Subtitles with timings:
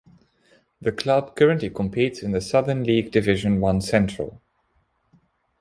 [0.81, 4.41] The club currently competes in the Southern League Division One Central.